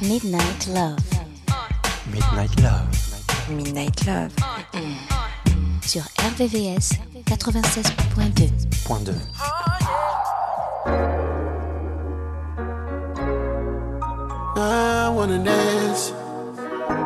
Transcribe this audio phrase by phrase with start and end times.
[0.00, 0.96] Midnight Love.
[2.10, 2.88] Midnight Love.
[3.50, 4.32] Midnight Love.
[5.82, 6.92] Sur RVVS
[7.26, 8.48] 96.2.
[8.86, 9.12] Point 2.
[14.56, 16.14] I wanna dance.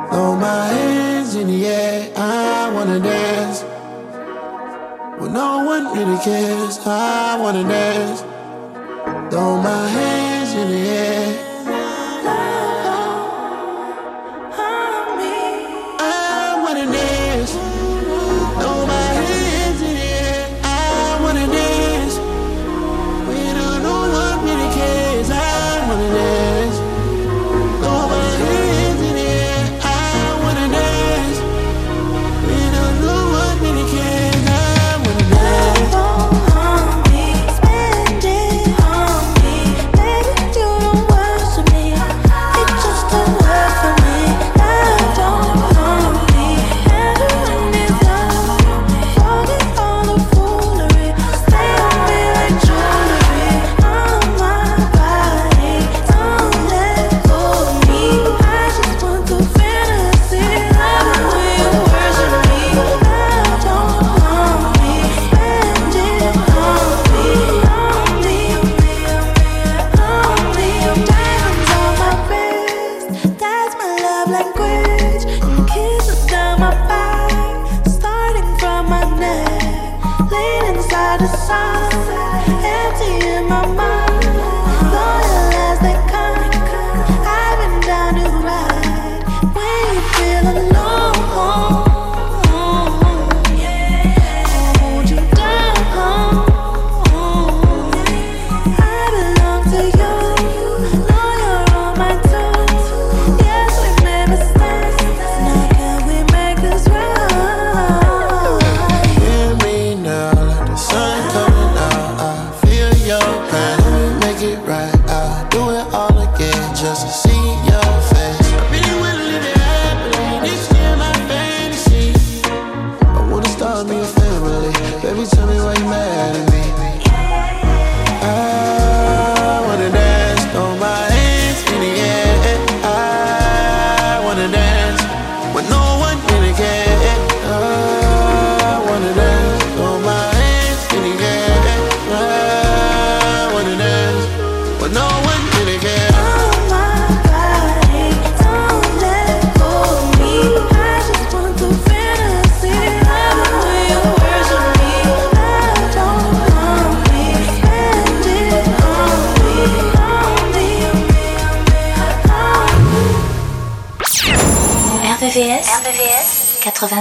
[0.08, 2.12] Throw my hands in the air.
[2.16, 3.69] I wanna dance.
[5.30, 8.22] When no one really cares, I wanna dance.
[9.30, 11.19] Throw my hands in the air.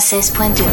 [0.09, 0.68] 96.2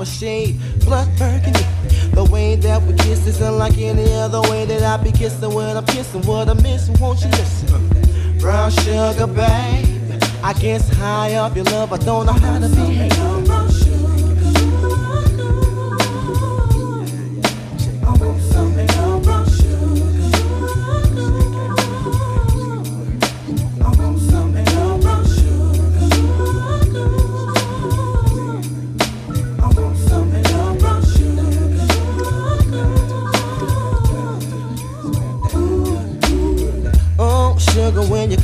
[0.00, 1.64] our shade, blood burgundy.
[2.12, 5.76] The way that we kiss is unlike any other way that I be kissing when
[5.76, 6.22] I'm kissing.
[6.22, 8.38] What I'm missing, won't you listen?
[8.38, 10.22] Brown sugar, babe.
[10.42, 13.39] I guess high up your love, I don't know how to behave.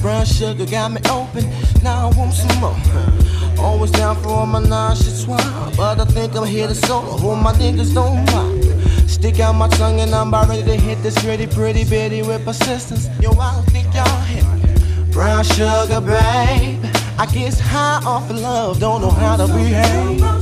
[0.00, 1.44] Brown sugar got me open,
[1.82, 2.76] now I want some more.
[3.58, 5.38] Always down for all my nauseous swine,
[5.76, 7.16] but I think I'm here to solo.
[7.18, 9.10] Hold my niggas don't mind.
[9.10, 12.44] Stick out my tongue and I'm about ready to hit this pretty, pretty bitty with
[12.44, 13.08] persistence.
[13.20, 15.12] Yo, I don't think y'all hit me.
[15.12, 16.84] Brown sugar, babe.
[17.18, 20.41] I guess high off of love, don't know how to behave.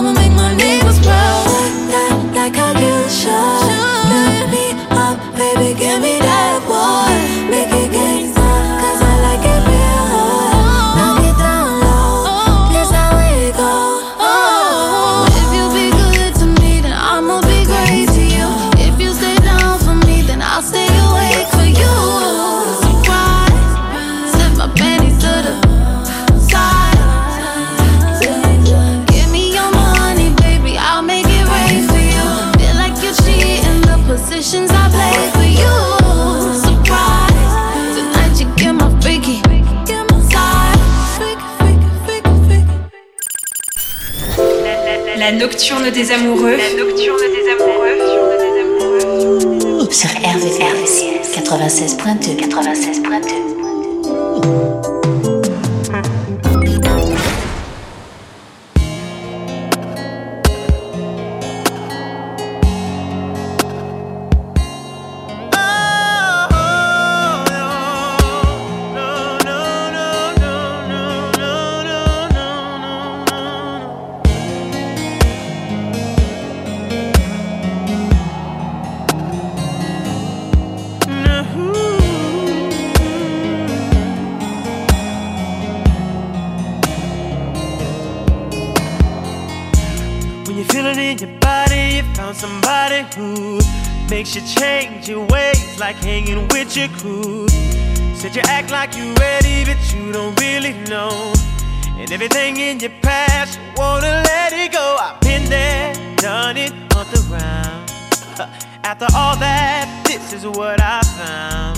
[0.00, 0.28] des
[5.90, 6.04] amoureux.
[6.04, 6.27] La
[45.90, 46.56] des amoureux,
[98.78, 101.10] like you're ready, but you don't really know.
[101.98, 104.86] And everything in your past, you wanna let it go.
[105.00, 107.90] I've been there, done it on the round.
[108.84, 111.74] After all that, this is what I found.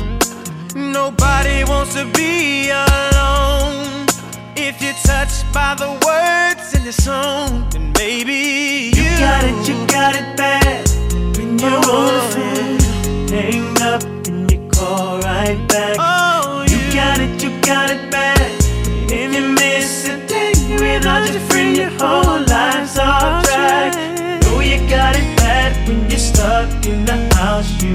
[0.74, 4.04] Nobody wants to be alone.
[4.54, 8.40] If you're touched by the words in the song, then maybe
[8.94, 10.84] you, you got it, you got it bad.
[11.36, 12.29] When you're on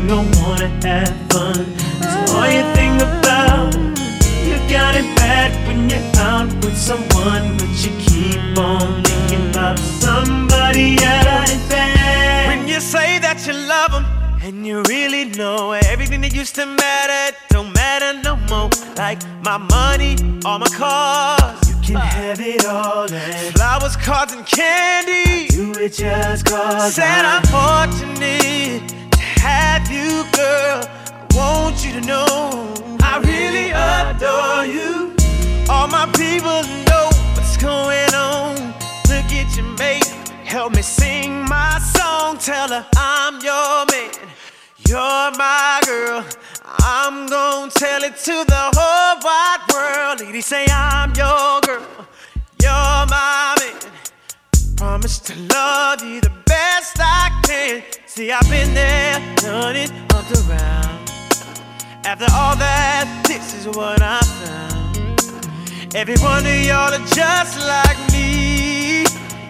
[0.08, 1.66] don't wanna have fun.
[2.00, 3.74] That's all you think about.
[4.46, 9.80] You got it bad when you're out with someone, but you keep on thinking about
[9.80, 11.52] somebody else.
[12.48, 14.06] When you say that you love them.
[14.42, 18.70] And you really know everything that used to matter don't matter no more.
[18.96, 21.68] Like my money, all my cars.
[21.68, 23.12] You can have it all.
[23.12, 25.48] And flowers, cards, and candy.
[25.48, 26.94] Do it just cause.
[26.94, 28.94] Said I'm fortunate
[29.46, 30.82] have you, girl.
[31.20, 35.14] I want you to know I really adore you.
[35.70, 36.60] All my people
[36.90, 38.56] know what's going on.
[39.12, 40.08] Look at your mate.
[40.54, 42.38] Help me sing my song.
[42.38, 44.12] Tell her I'm your man.
[44.88, 46.26] You're my girl.
[46.80, 50.22] I'm gonna tell it to the whole wide world.
[50.22, 51.86] Ladies say I'm your girl.
[52.62, 53.95] You're my man.
[54.76, 57.82] Promise to love you the best I can.
[58.08, 61.10] See, I've been there, done it up around.
[62.04, 65.96] After all that, this is what I found.
[65.96, 69.04] Every one of y'all are just like me.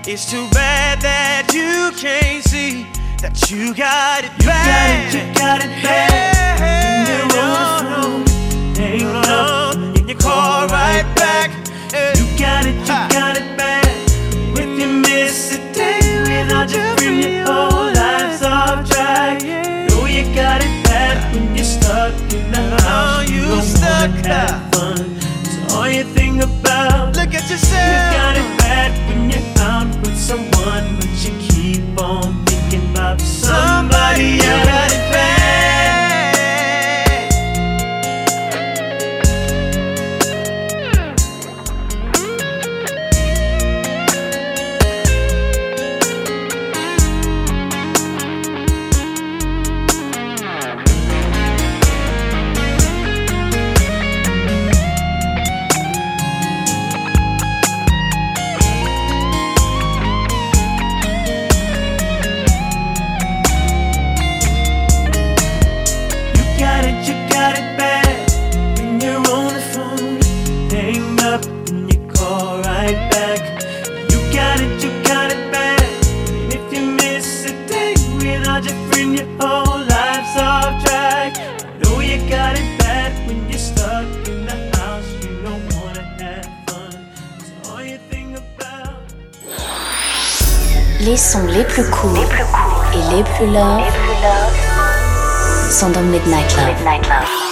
[0.05, 2.85] It's too bad that you can't see
[3.19, 5.11] that you got it you bad.
[5.11, 6.59] Got it, you got it bad.
[6.61, 11.49] Yeah, you're the phone, hang up, and you call right back.
[12.15, 13.84] You got it, you got it bad.
[24.07, 25.17] Wanna have fun.
[25.41, 27.15] It's all you think about.
[27.15, 27.89] Look at yourself.
[27.89, 32.34] You got it bad when you're out with someone, but you keep on
[96.23, 97.44] sont dans Midnight Love.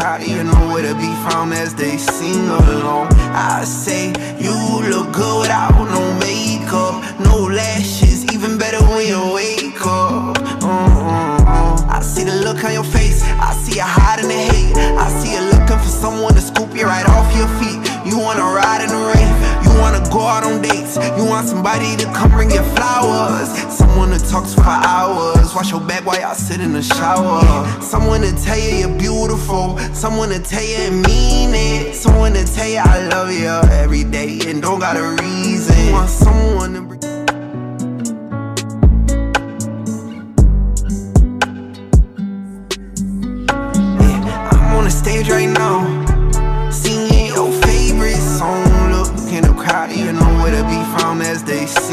[0.00, 3.08] The you know where to be found as they sing along.
[3.32, 4.54] I say you
[4.88, 10.38] look good without no makeup, no lashes, even better when you wake up.
[10.62, 11.86] Uh-uh.
[11.88, 14.76] I see the look on your face, I see you hiding the hate.
[14.76, 17.80] I see you looking for someone to scoop you right off your feet.
[18.04, 19.32] You wanna ride in the rain,
[19.80, 24.18] wanna go out on dates, you want somebody to come bring you flowers, someone to
[24.30, 25.54] talk to for hours.
[25.54, 27.42] Wash your back while y'all sit in the shower.
[27.80, 32.44] Someone to tell you you're beautiful, someone to tell you and mean it, someone to
[32.44, 35.86] tell you I love you every day and don't got a reason.
[35.86, 37.09] You want someone to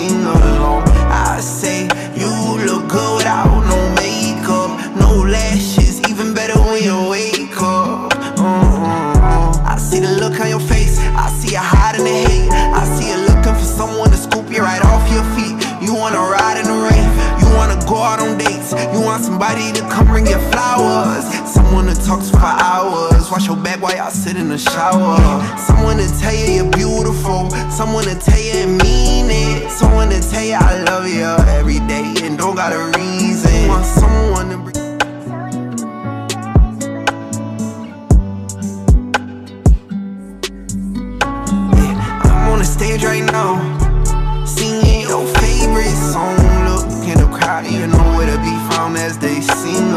[0.10, 1.84] I say,
[2.16, 2.30] you
[2.66, 8.14] look good without no makeup, no lashes, even better when you wake up.
[8.38, 9.74] Mm -hmm.
[9.74, 12.50] I see the look on your face, I see you hiding the hate.
[12.80, 15.56] I see you looking for someone to scoop you right off your feet.
[15.86, 17.10] You wanna ride in the rain,
[17.40, 21.86] you wanna go out on dates, you want somebody to come bring you flowers, someone
[21.92, 25.18] to talk for hours Watch your back while y'all sit in the shower.
[25.60, 29.47] Someone to tell you you're beautiful, someone to tell you it mean it.
[29.70, 33.68] Someone to tell you I love you every day and don't got a reason.
[33.68, 34.78] Want someone to breathe.
[42.68, 43.56] stage right now
[44.46, 46.36] Singing your favorite song
[46.68, 49.94] Look in the crowd, you know where to be found as they sing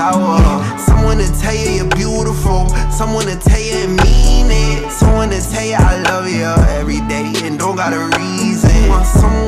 [0.00, 0.78] shower.
[0.78, 2.68] Someone to tell you you're beautiful.
[2.90, 4.90] Someone to tell you it mean it.
[4.90, 9.39] Someone to tell you I love you every day and don't got a reason.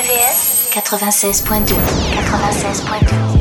[0.00, 1.76] EVS 96.2
[2.16, 3.39] 96.2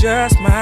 [0.00, 0.59] just my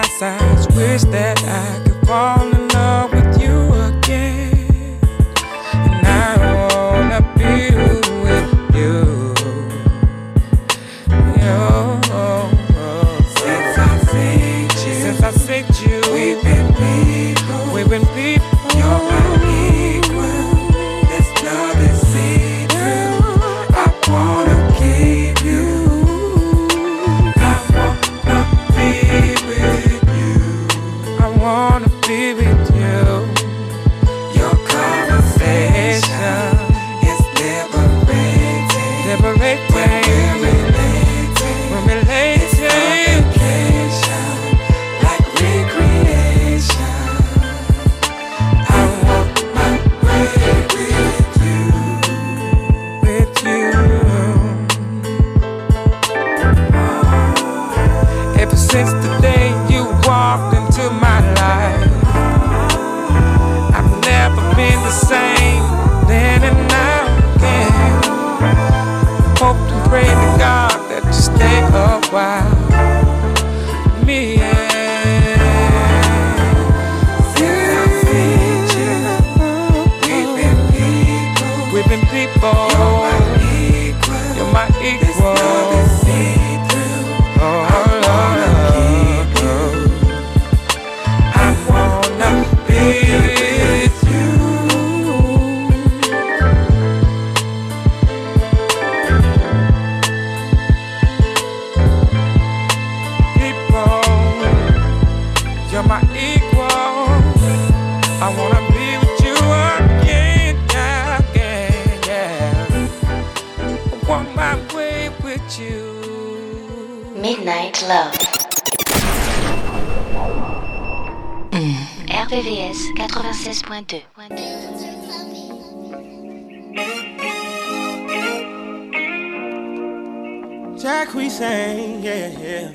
[130.88, 132.72] Jack we sang, yeah, yeah.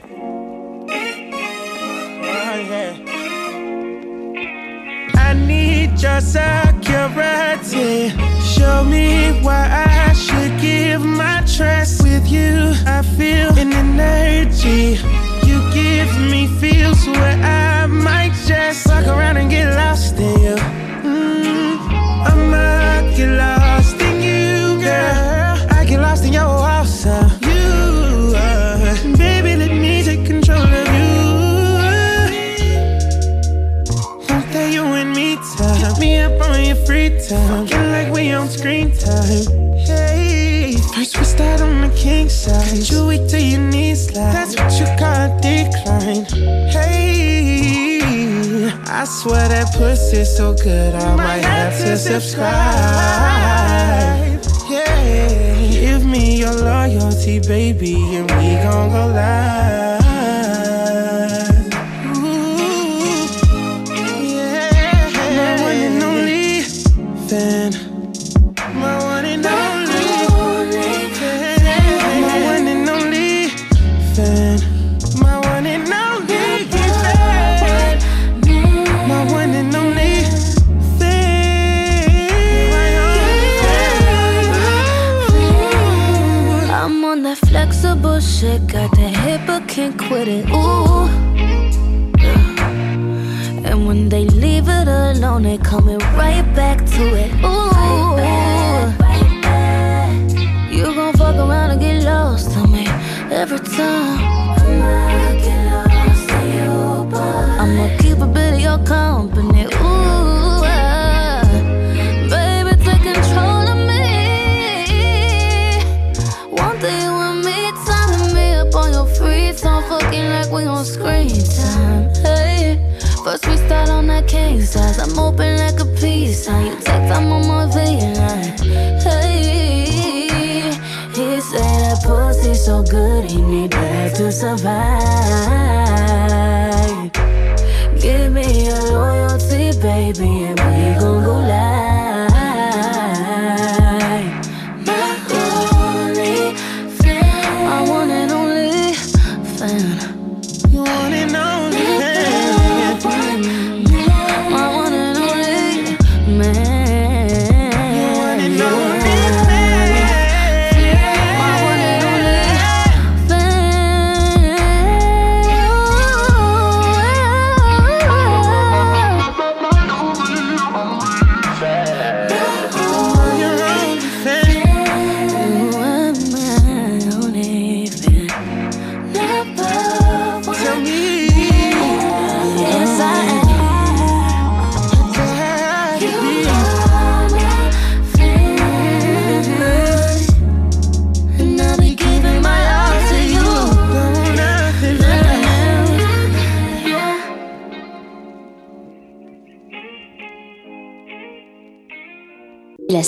[2.32, 2.94] Oh, yeah.
[5.16, 8.12] I need your security.
[8.54, 9.66] Show me why
[10.08, 12.76] I should give my trust with you.
[12.86, 15.00] I feel an energy.
[15.48, 20.83] You give me feels where I might just walk around and get lost in you.
[37.30, 37.68] Time.
[37.68, 39.46] Fucking like we on screen time.
[39.78, 42.90] Hey, first we start on the king side.
[42.90, 44.34] You wait till your knees slide.
[44.34, 46.26] That's what you call a decline.
[46.70, 48.00] Hey,
[48.86, 52.44] I swear that pussy's so good, I might have to subscribe.
[54.70, 60.03] Yeah, give me your loyalty, baby, and we gon' go live.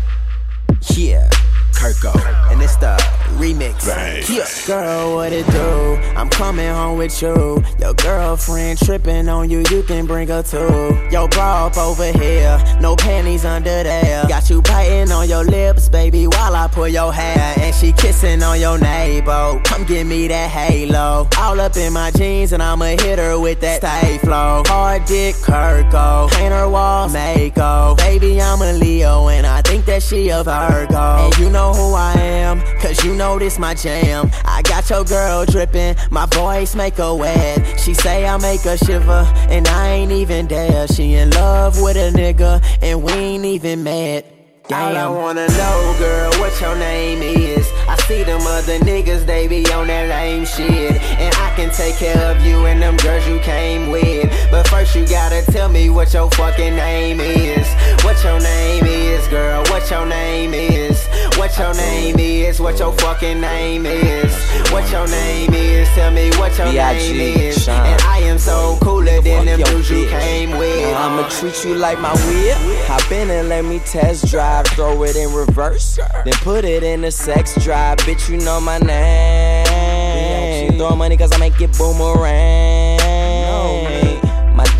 [3.43, 3.87] Remix.
[4.29, 4.47] Yeah.
[4.67, 5.97] Girl, what it do?
[6.17, 7.63] I'm coming home with you.
[7.81, 10.97] Your girlfriend tripping on you, you can bring her too.
[11.11, 14.25] Yo, bra up over here, no panties under there.
[14.29, 17.55] Got you biting on your lips, baby, while I pull your hair.
[17.59, 19.61] And she kissing on your navel.
[19.65, 21.29] Come give me that halo.
[21.37, 24.63] All up in my jeans, and I'ma hit her with that stay flow.
[24.67, 26.31] Hard dick, Kirko.
[26.31, 27.97] Paint her walls, Mako.
[27.97, 31.27] Baby, I'm a Leo, and I think that she a Virgo.
[31.27, 34.31] And you know who I am, cause you know this my jam.
[34.45, 37.81] I got your girl dripping, my voice make her wet.
[37.81, 40.87] She say I make her shiver, and I ain't even there.
[40.89, 44.27] She in love with a nigga, and we ain't even met.
[44.71, 47.69] All I wanna know, girl, what your name is.
[47.89, 51.03] I see them other niggas, they be on that lame shit.
[51.19, 54.31] And I can take care of you and them girls you came with.
[54.51, 57.67] But first, you gotta tell me what your fucking name is.
[58.05, 59.63] What your name is, girl.
[59.67, 61.07] What your name is.
[61.43, 62.61] What your name is.
[62.61, 64.33] What your fucking name is.
[64.71, 65.89] What your name is.
[65.89, 67.69] Tell me what your name is.
[67.69, 70.95] And I am so cooler than them dudes you came with.
[70.95, 72.87] I'ma treat you like my whip.
[72.87, 74.69] Hop in and let me test drive.
[74.69, 75.99] Throw it in reverse.
[76.25, 77.99] Then put it in the sex drive.
[77.99, 80.79] Bitch, you know my name.
[80.79, 83.02] Throw money cause I make it boomerang.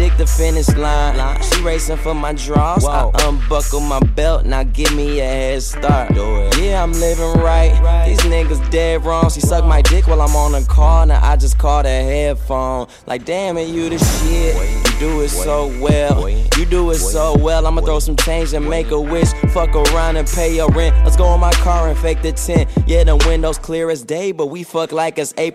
[0.03, 1.41] Dick the finish line.
[1.43, 2.85] She racing for my draws.
[2.85, 4.45] I unbuckle my belt.
[4.45, 6.11] Now give me a head start.
[6.59, 7.71] Yeah, I'm living right.
[8.09, 9.31] These niggas dead wrong.
[9.31, 11.07] She suck my dick while I'm on the call.
[11.07, 12.89] Now I just called a headphone.
[13.07, 14.57] Like, damn it, you the shit.
[14.57, 16.29] You do it so well.
[16.29, 17.65] You do it so well.
[17.65, 19.33] I'ma throw some change and make a wish.
[19.53, 20.97] Fuck around and pay your rent.
[21.05, 22.69] Let's go in my car and fake the tent.
[22.89, 25.53] Yeah, the windows clear as day, but we fuck like it's 8%.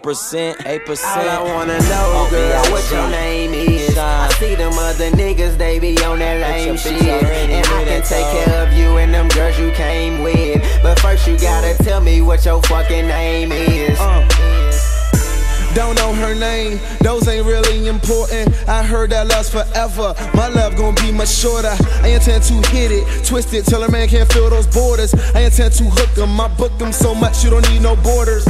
[0.55, 1.03] 8%.
[1.03, 3.66] All I wanna know, oh, girl, what your name is.
[3.97, 7.01] I see them other niggas, they be on that lame shit.
[7.01, 10.61] And I can take care of you and them girls you came with.
[10.83, 13.99] But first, you gotta tell me what your fucking name is.
[13.99, 14.27] Uh.
[15.73, 18.49] Don't know her name, those ain't really important.
[18.67, 20.15] I heard that love's forever.
[20.33, 21.75] My love gon' be much shorter.
[22.01, 25.13] I intend to hit it, twist it till a man can't feel those borders.
[25.35, 28.45] I intend to hook 'em, I book 'em so much you don't need no borders.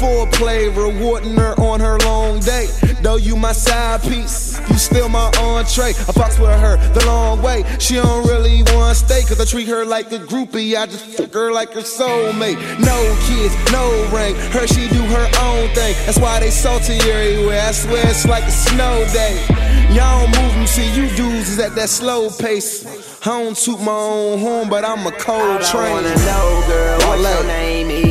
[0.00, 2.68] Foreplay, rewarding her on her long day.
[3.02, 5.90] Though you my side piece, you still my entree.
[5.90, 7.64] I fucks with her the long way.
[7.78, 10.76] She don't really wanna stay, cause I treat her like a groupie.
[10.76, 12.58] I just fuck her like her soulmate.
[12.78, 14.34] No kids, no ring.
[14.52, 15.94] Her, she do her own thing.
[16.04, 17.62] That's why they salty everywhere.
[17.62, 19.46] I swear it's like a snow day.
[19.94, 22.86] Y'all don't move them, see you dudes is at that slow pace.
[23.26, 25.84] I don't toot my own horn, but I'm a cold train.
[25.84, 28.09] I wanna know, girl, what your name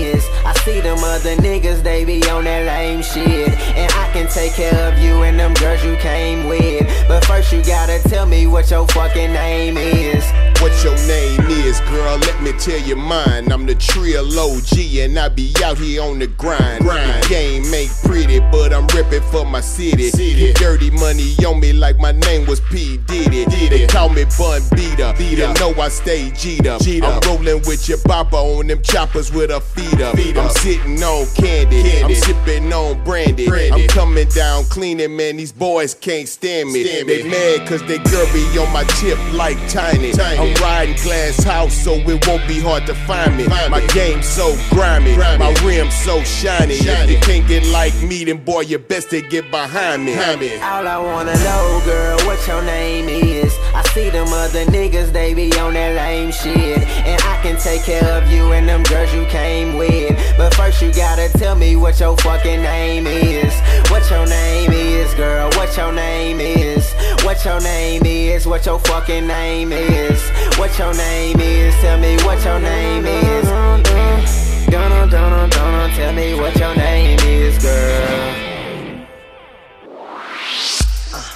[0.64, 3.50] see them other niggas, they be on that lame shit.
[3.76, 6.88] And I can take care of you and them girls you came with.
[7.08, 10.24] But first, you gotta tell me what your fucking name is.
[10.62, 13.52] What your name is, girl, let me tell you mine.
[13.52, 16.86] I'm the Trill OG and I be out here on the grind.
[16.86, 20.12] The game ain't pretty, but I'm ripping for my city.
[20.12, 22.98] Get dirty money on me like my name was P.
[22.98, 23.46] Diddy.
[23.46, 25.14] They call me Bun Beater.
[25.20, 26.82] You know I stay G'd up.
[26.82, 30.16] I'm rolling with your papa on them choppers with a feet up.
[30.18, 32.04] I'm sitting on candy.
[32.04, 33.48] I'm sipping on brandy.
[33.72, 35.38] I'm coming down cleaning, man.
[35.38, 36.84] These boys can't stand me.
[36.84, 40.12] They mad cause they girl be on my tip like tiny.
[40.20, 43.48] I'm riding glass house so it won't be hard to find me.
[43.48, 46.76] My game so grimy, my rim so shiny.
[46.76, 50.16] If you can't get like me, then boy, you best to get behind me.
[50.16, 53.49] All I wanna know, girl, what your name is.
[53.74, 56.80] I see them other niggas, they be on that lame shit.
[57.06, 60.18] And I can take care of you and them girls you came with.
[60.38, 63.54] But first, you gotta tell me what your fucking name is.
[63.92, 66.94] What your name is, girl, what your name is.
[67.24, 70.22] What your name is, what your fucking name is.
[70.58, 73.48] What your name is, tell me what your name is.
[73.48, 78.36] Don't, don't, don't, don't, tell me what your name is, girl.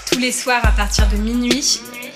[0.06, 1.82] Tous les soirs à partir de minuit,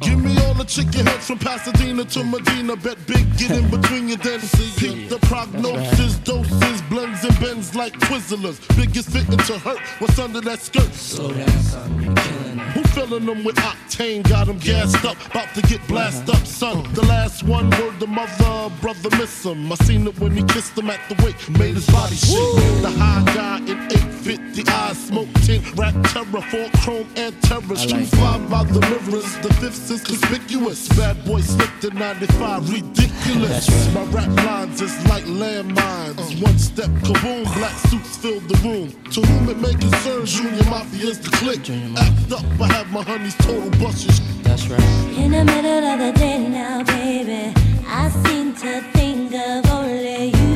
[0.00, 2.76] Give me all the chicken heads from Pasadena to Medina.
[2.76, 4.40] Bet big, get in between your then
[4.76, 8.58] Peep the prognosis, doses, blends and bends like Twizzlers.
[8.76, 9.80] Biggest fitting to hurt.
[9.98, 10.92] What's under that skirt?
[10.92, 12.02] Slow down, son.
[12.02, 12.58] You're killing.
[12.58, 14.28] Who filling them with octane?
[14.28, 16.82] Got them gassed up, about to get blast up, son.
[16.94, 19.72] The last one word the mother, brother miss him.
[19.72, 22.82] I seen it when he kissed him at the wake, made his body shake.
[22.82, 27.76] The high guy in 850 eyes, smoke tint, rap terror, four chrome and terror.
[27.76, 30.88] Street five by the mirrors, the fifth is conspicuous.
[30.88, 33.94] Bad boy slipped in 95, ridiculous.
[33.94, 36.42] My rap lines is like landmines.
[36.42, 38.90] One step, kaboom, black suits fill the room.
[39.12, 41.68] To whom it may concern, Junior Mafia's the click.
[41.98, 44.20] Act up, I have my honey's total bushes.
[44.42, 44.80] That's right.
[45.16, 47.54] In the middle of the day now, baby,
[47.86, 50.55] I seem to think of only you.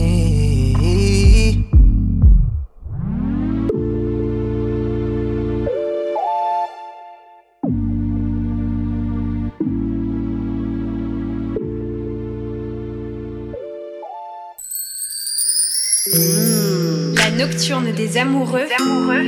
[17.41, 18.67] nocturne des amoureux,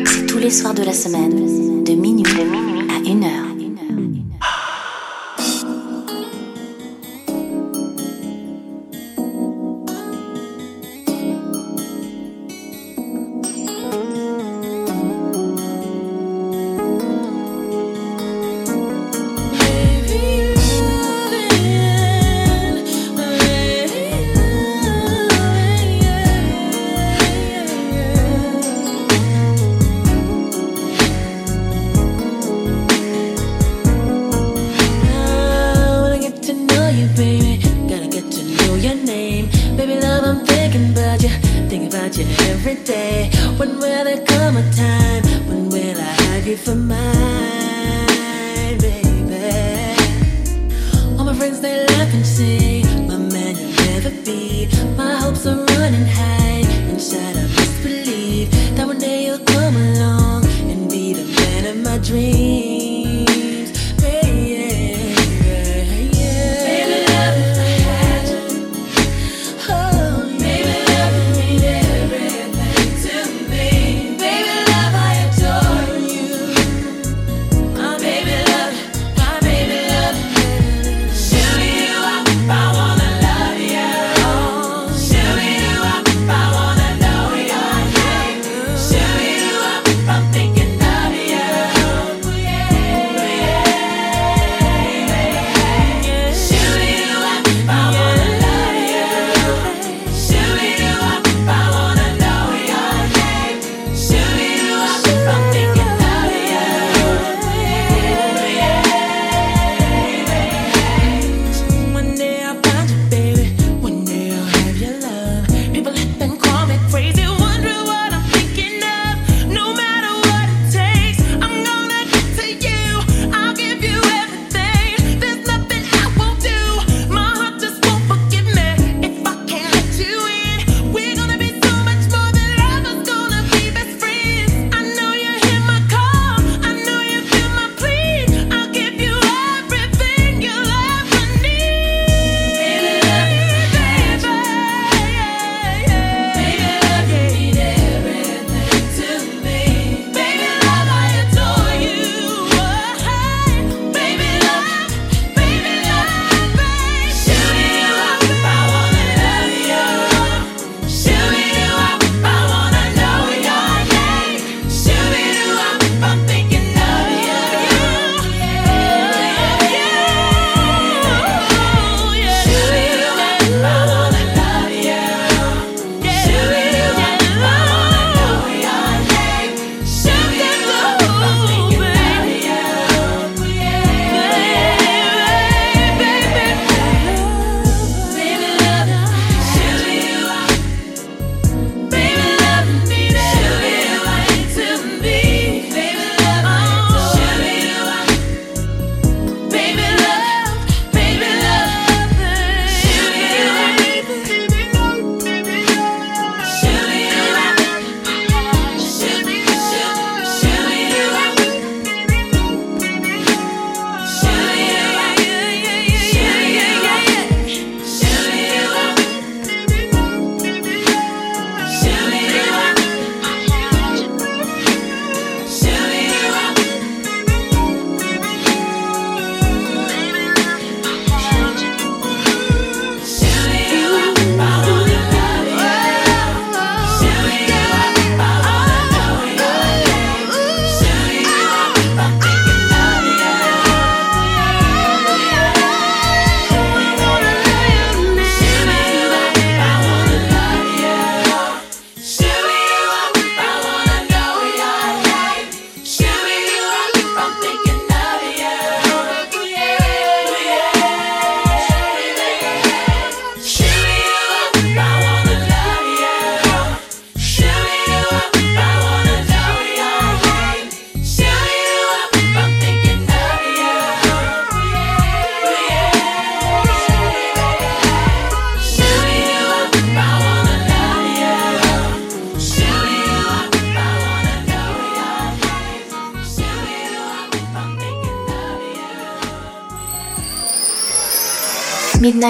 [0.05, 2.23] c'est tous les soirs de la semaine, de minuit,
[2.91, 3.52] à une heure.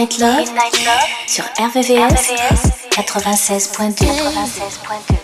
[0.03, 4.03] Midnight Love, Midnight Love sur RVVS, RVVS 96.2.
[4.03, 5.15] 96.2.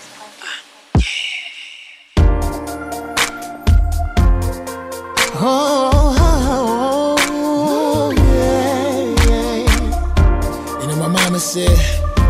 [10.79, 11.77] And then my mama said,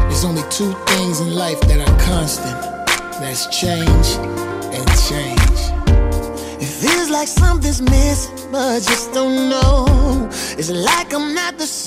[0.08, 2.60] There's only two things in life that are constant
[3.20, 4.18] that's change
[4.74, 5.40] and change.
[6.60, 9.86] It feels like something's missing, but I just don't know.
[10.58, 11.79] It's like I'm not the same.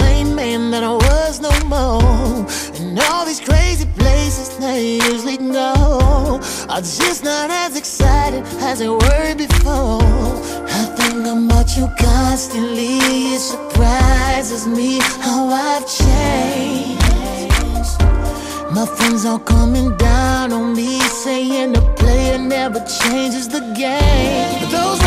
[19.22, 24.68] Friends all coming down on me, saying the player never changes the game.
[24.68, 24.98] Those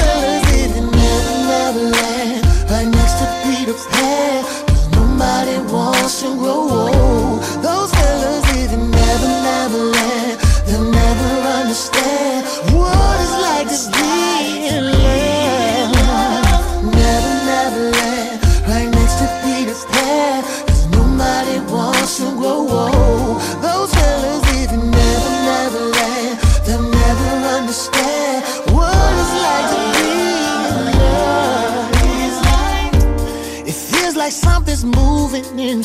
[0.78, 4.44] in never, never land, right next to Peter Pan.
[4.68, 7.42] Cause nobody wants to grow old.
[7.62, 13.05] Those fellas live in never, never land, they'll never understand what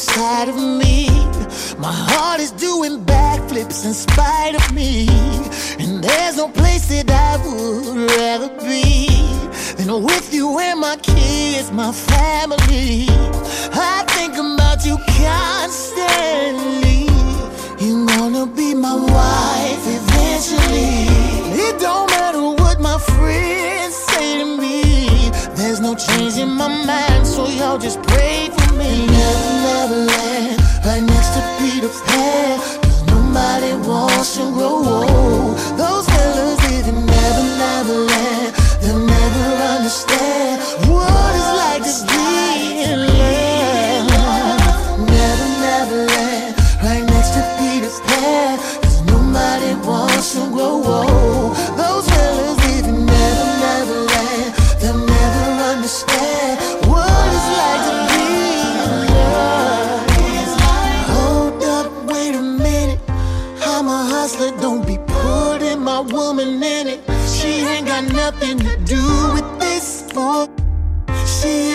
[0.01, 1.09] inside of me.
[1.78, 5.07] My heart is doing backflips in spite of me.
[5.78, 9.09] And there's no place that I would rather be
[9.76, 13.09] than with you and my kids, my family.
[13.72, 17.05] I think about you constantly.
[17.84, 21.12] You're gonna be my wife eventually.
[21.66, 25.30] It don't matter what my friends say to me.
[25.59, 29.07] There's no change in my mind, so y'all just pray for me.
[29.07, 32.59] Never, never land, right next to Peter Pan.
[32.83, 35.57] Cause nobody wants to grow old.
[35.76, 38.51] Those fellas live in never, never land.
[38.81, 40.57] They'll never understand
[40.89, 42.09] what it's like to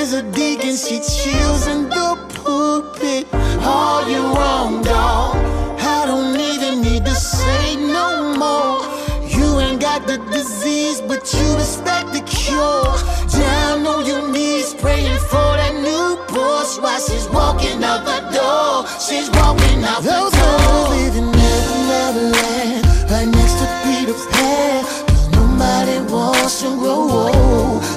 [0.06, 3.26] Is a deacon, she chills in the pulpit.
[3.64, 5.36] All you wrong, dog.
[5.82, 8.86] I don't even need to say no more.
[9.26, 12.86] You ain't got the disease, but you expect the cure.
[13.34, 18.86] Down on your knees, praying for that new Porsche while she's walking out the door.
[19.02, 20.90] She's walking out Those the door.
[20.94, 24.86] live in never, never land, right next to Peter Pan.
[25.08, 27.95] Cause nobody wants to grow old.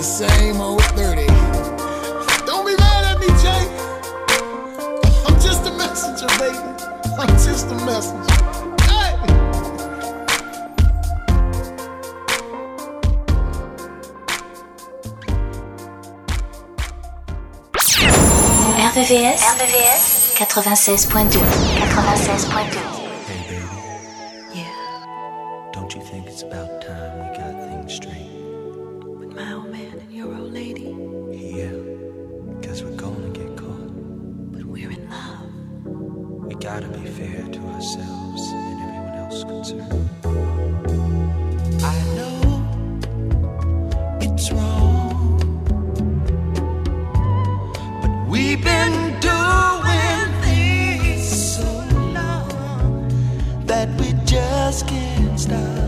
[0.00, 1.26] The same old 30.
[2.46, 3.64] Don't be mad at me, Jay.
[5.26, 6.56] I'm just a messenger, baby.
[7.20, 8.34] I'm just a messenger.
[18.90, 21.40] RVVS, RVVS 96.2
[21.94, 22.99] 96.2
[54.80, 55.79] just can't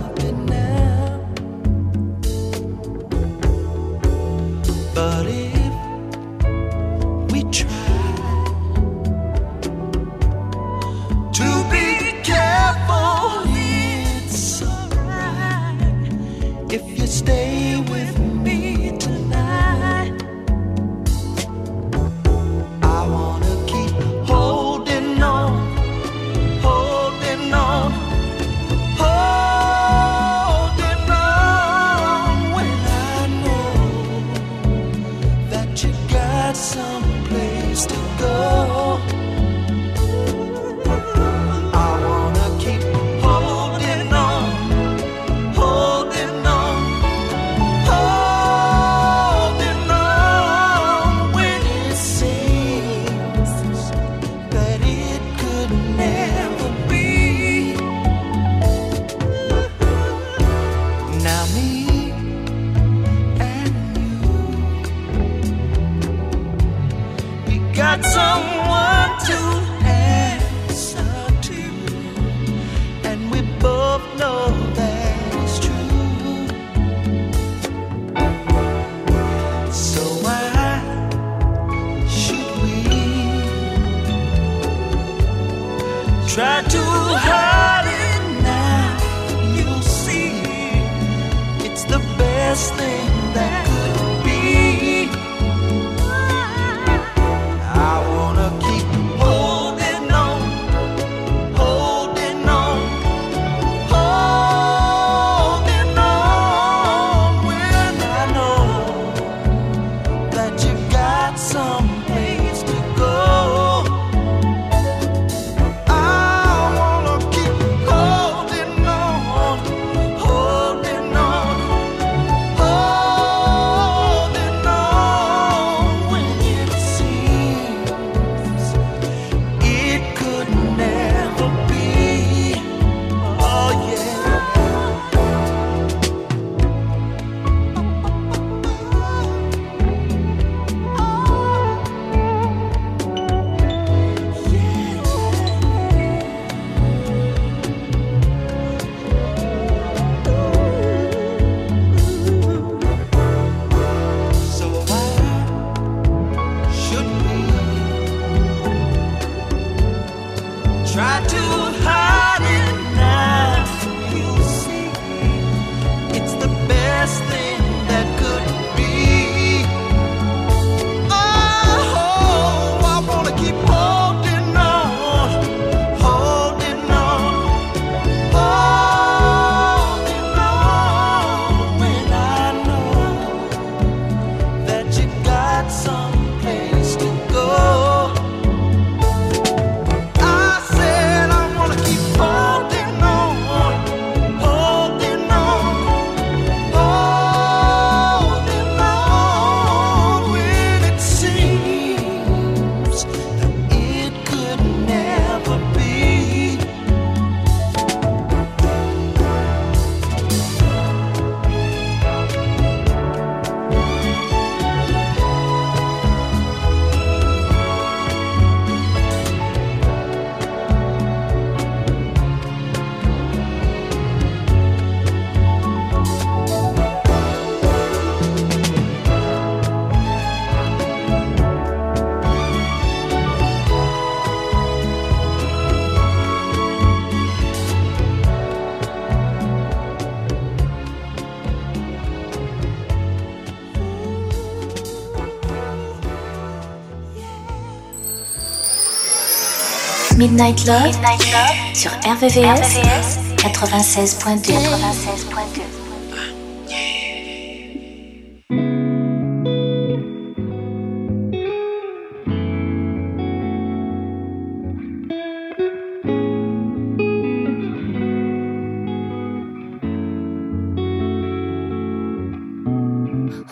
[250.32, 254.54] Midnight Love, Midnight Love sur RVVS, RVVS 96.2.
[254.54, 255.82] 96.2.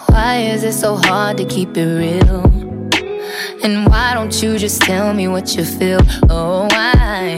[0.08, 2.50] Why is it so hard to keep it real?
[3.62, 6.00] And why don't you just tell me what you feel?
[6.30, 6.66] Oh,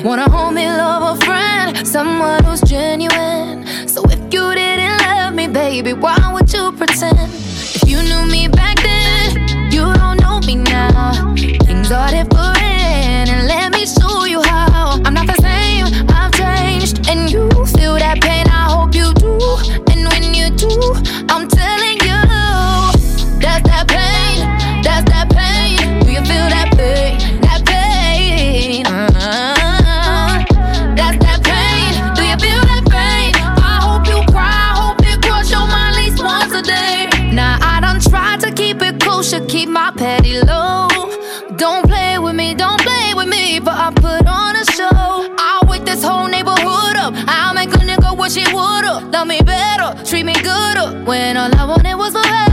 [0.04, 3.64] Wanna hold me, love, a friend, someone who's genuine.
[3.86, 7.30] So if you didn't love me, baby, why would you pretend?
[7.30, 11.34] If you knew me back then, you don't know me now.
[11.36, 12.61] Things are different.
[50.92, 52.51] When all I wanted was my love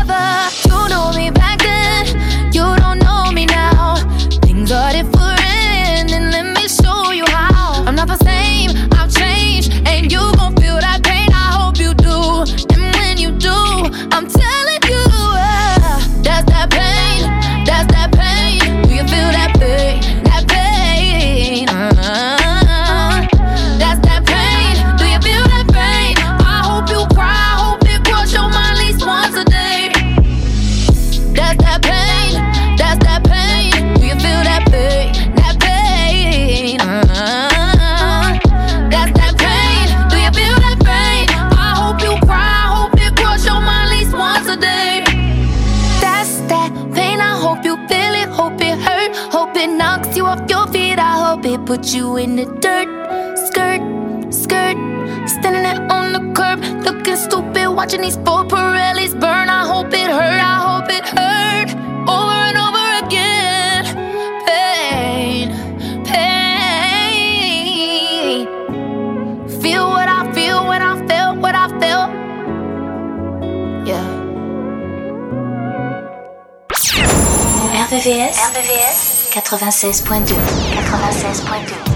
[51.79, 52.89] put you in the dirt.
[53.37, 53.81] Skirt,
[54.33, 54.75] skirt.
[55.29, 59.47] Standing there on the curb, looking stupid, watching these four Pirellis burn.
[59.49, 61.69] I hope it hurt, I hope it hurt.
[62.17, 63.85] Over and over again.
[64.47, 65.47] Pain,
[66.03, 67.27] pain.
[69.61, 72.11] Feel what I feel when I felt what I felt.
[73.87, 74.05] Yeah.
[77.87, 78.35] RVVS.
[78.51, 79.08] RVVS.
[79.41, 80.35] 96.2
[80.75, 81.88] 96.2